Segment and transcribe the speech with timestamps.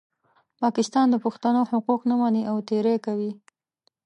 [0.61, 3.31] پاکستان د پښتنو حقوق نه مني او تېری کوي.